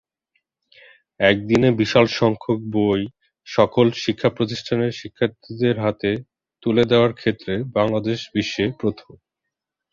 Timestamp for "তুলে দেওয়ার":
6.63-7.11